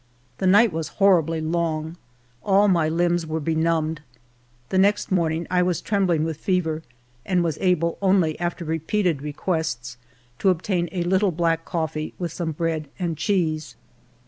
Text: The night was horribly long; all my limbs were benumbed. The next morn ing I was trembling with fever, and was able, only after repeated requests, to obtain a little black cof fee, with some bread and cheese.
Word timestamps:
The 0.39 0.47
night 0.47 0.73
was 0.73 0.87
horribly 0.97 1.41
long; 1.41 1.95
all 2.43 2.67
my 2.67 2.89
limbs 2.89 3.27
were 3.27 3.39
benumbed. 3.39 4.01
The 4.69 4.79
next 4.79 5.11
morn 5.11 5.31
ing 5.33 5.47
I 5.51 5.61
was 5.61 5.79
trembling 5.79 6.23
with 6.23 6.37
fever, 6.39 6.81
and 7.23 7.43
was 7.43 7.59
able, 7.61 7.99
only 8.01 8.39
after 8.39 8.65
repeated 8.65 9.21
requests, 9.21 9.97
to 10.39 10.49
obtain 10.49 10.89
a 10.91 11.03
little 11.03 11.31
black 11.31 11.65
cof 11.67 11.91
fee, 11.91 12.15
with 12.17 12.31
some 12.31 12.51
bread 12.51 12.89
and 12.97 13.15
cheese. 13.15 13.75